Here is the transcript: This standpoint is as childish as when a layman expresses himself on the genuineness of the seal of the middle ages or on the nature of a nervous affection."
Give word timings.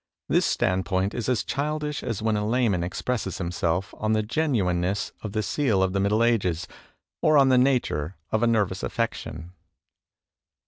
This 0.27 0.47
standpoint 0.47 1.13
is 1.13 1.29
as 1.29 1.43
childish 1.43 2.01
as 2.01 2.23
when 2.23 2.35
a 2.35 2.43
layman 2.43 2.83
expresses 2.83 3.37
himself 3.37 3.93
on 3.99 4.13
the 4.13 4.23
genuineness 4.23 5.11
of 5.21 5.33
the 5.33 5.43
seal 5.43 5.83
of 5.83 5.93
the 5.93 5.99
middle 5.99 6.23
ages 6.23 6.67
or 7.21 7.37
on 7.37 7.49
the 7.49 7.57
nature 7.59 8.15
of 8.31 8.41
a 8.41 8.47
nervous 8.47 8.81
affection." 8.81 9.51